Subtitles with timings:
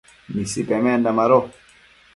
[0.33, 1.39] Nisi pemenda mado